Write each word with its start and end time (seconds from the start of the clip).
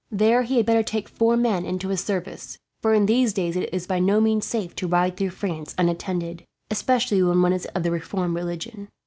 There 0.09 0.41
he 0.41 0.57
had 0.57 0.65
better 0.65 0.81
take 0.81 1.07
four 1.07 1.37
men 1.37 1.63
into 1.63 1.89
his 1.89 2.03
service, 2.03 2.57
for 2.81 2.91
in 2.95 3.05
these 3.05 3.33
days 3.33 3.55
it 3.55 3.71
is 3.71 3.85
by 3.85 3.99
no 3.99 4.19
means 4.19 4.47
safe 4.47 4.75
to 4.77 4.87
ride 4.87 5.15
through 5.15 5.29
France 5.29 5.75
unattended; 5.77 6.43
especially 6.71 7.21
when 7.21 7.43
one 7.43 7.53
is 7.53 7.65
of 7.75 7.83
the 7.83 7.91
reformed 7.91 8.33
religion. 8.35 8.87